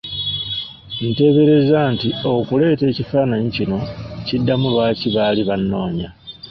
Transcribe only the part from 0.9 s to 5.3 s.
Nteebereza nti okuleeta ekifaananyi kino kiddamu lwaki